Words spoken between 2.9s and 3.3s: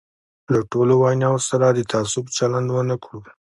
کړو.